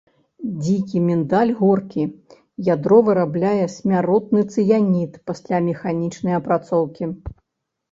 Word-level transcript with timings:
Дзікі 0.61 1.01
міндаль 1.09 1.51
горкі, 1.59 2.05
ядро 2.69 2.97
вырабляе 3.11 3.67
смяротны 3.75 4.41
цыянід 4.57 5.11
пасля 5.31 5.63
механічнай 5.69 6.33
апрацоўкі. 6.43 7.03